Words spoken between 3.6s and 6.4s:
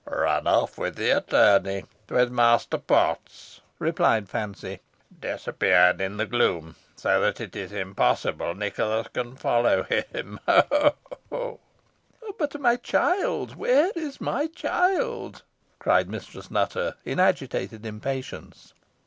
replied Fancy; "disappeared in the